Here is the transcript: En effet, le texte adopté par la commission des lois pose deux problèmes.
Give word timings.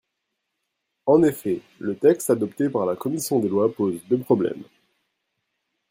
En 1.05 1.21
effet, 1.21 1.61
le 1.77 1.95
texte 1.95 2.31
adopté 2.31 2.69
par 2.71 2.87
la 2.87 2.95
commission 2.95 3.37
des 3.39 3.49
lois 3.49 3.71
pose 3.71 4.01
deux 4.09 4.17
problèmes. 4.17 4.63